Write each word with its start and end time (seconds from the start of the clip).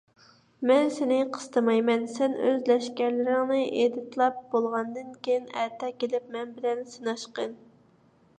مەن 0.69 0.87
سېنى 0.93 1.17
قىستىمايمەن. 1.35 2.07
سەن 2.13 2.33
ئۆز 2.47 2.63
لەشكەرلىرىڭنى 2.71 3.59
ئېدىتلاپ 3.83 4.41
بولغاندىن 4.55 5.13
كېيىن، 5.29 5.47
ئەتە 5.61 5.93
كېلىپ 6.03 6.35
مەن 6.39 6.57
بىلەن 6.59 6.85
سىناشقىن. 6.97 7.57